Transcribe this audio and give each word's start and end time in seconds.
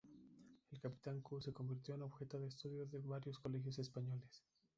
En 0.71 0.79
"Capitán 0.79 1.21
Q" 1.21 1.39
se 1.39 1.53
convirtió 1.53 1.93
en 1.93 2.01
objeto 2.01 2.39
de 2.39 2.47
estudio 2.47 2.87
en 2.91 3.07
varios 3.07 3.37
colegios 3.37 3.77
españoles. 3.77 4.43